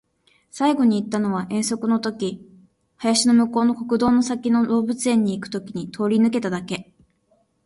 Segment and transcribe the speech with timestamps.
[0.49, 2.43] 最後に行ったのは遠足の時、
[2.97, 6.91] 林の向こうの国道の先の動物園に行く時に通り抜けただけ